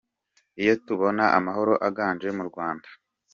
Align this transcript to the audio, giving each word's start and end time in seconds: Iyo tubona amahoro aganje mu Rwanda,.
Iyo 0.61 0.73
tubona 0.85 1.23
amahoro 1.37 1.73
aganje 1.87 2.27
mu 2.37 2.43
Rwanda,. 2.49 2.87